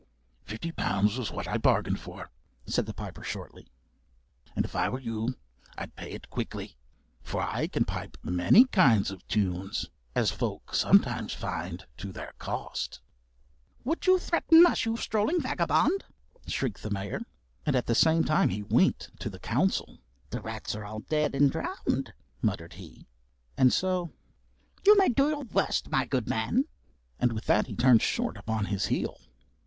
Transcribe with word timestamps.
"Fifty 0.45 0.71
pounds 0.71 1.19
was 1.19 1.29
what 1.29 1.47
I 1.47 1.59
bargained 1.59 1.99
for," 1.99 2.31
said 2.65 2.87
the 2.87 2.93
piper 2.95 3.23
shortly; 3.23 3.67
"and 4.55 4.65
if 4.65 4.75
I 4.75 4.89
were 4.89 4.99
you 4.99 5.35
I'd 5.77 5.95
pay 5.95 6.09
it 6.13 6.31
quickly. 6.31 6.75
For 7.21 7.39
I 7.43 7.67
can 7.67 7.85
pipe 7.85 8.17
many 8.23 8.65
kinds 8.65 9.11
of 9.11 9.27
tunes, 9.27 9.91
as 10.15 10.31
folk 10.31 10.73
sometimes 10.73 11.33
find 11.35 11.85
to 11.97 12.11
their 12.11 12.33
cost." 12.39 12.99
"Would 13.83 14.07
you 14.07 14.17
threaten 14.17 14.65
us, 14.65 14.85
you 14.85 14.97
strolling 14.97 15.39
vagabond?" 15.39 16.05
shrieked 16.47 16.81
the 16.81 16.89
Mayor, 16.89 17.21
and 17.63 17.75
at 17.75 17.85
the 17.85 17.93
same 17.93 18.23
time 18.23 18.49
he 18.49 18.63
winked 18.63 19.11
to 19.19 19.29
the 19.29 19.37
Council; 19.37 19.99
"the 20.31 20.41
rats 20.41 20.73
are 20.73 20.83
all 20.83 21.01
dead 21.01 21.35
and 21.35 21.51
drowned," 21.51 22.11
muttered 22.41 22.73
he; 22.73 23.05
and 23.55 23.71
so 23.71 24.09
"You 24.83 24.97
may 24.97 25.09
do 25.09 25.29
your 25.29 25.43
worst, 25.43 25.91
my 25.91 26.07
good 26.07 26.27
man," 26.27 26.65
and 27.19 27.33
with 27.33 27.45
that 27.45 27.67
he 27.67 27.75
turned 27.75 28.01
short 28.01 28.35
upon 28.35 28.65
his 28.65 28.87
heel. 28.87 29.19